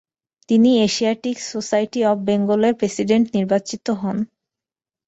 তিনি 0.49 0.69
Asiatic 0.81 1.37
society 1.51 1.99
of 2.05 2.17
বেঙ্গল-এর 2.27 2.73
president 2.79 3.25
নির্বাচিত 3.35 3.85
হন। 4.01 4.17